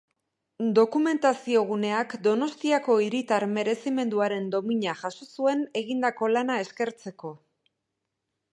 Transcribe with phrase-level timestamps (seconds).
[0.77, 7.35] Dokumentazioguneak Donostiako Hiritar Merezimenduaren Domina jaso zuen egindako lana eskertzeko.